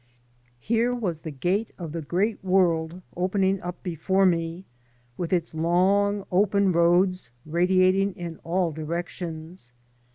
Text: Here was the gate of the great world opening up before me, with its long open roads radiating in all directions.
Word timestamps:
Here 0.59 0.95
was 0.95 1.19
the 1.19 1.29
gate 1.29 1.73
of 1.77 1.91
the 1.91 2.01
great 2.01 2.43
world 2.43 3.03
opening 3.15 3.61
up 3.61 3.83
before 3.83 4.25
me, 4.25 4.65
with 5.15 5.31
its 5.31 5.53
long 5.53 6.25
open 6.31 6.71
roads 6.71 7.29
radiating 7.45 8.15
in 8.15 8.39
all 8.43 8.71
directions. 8.71 9.73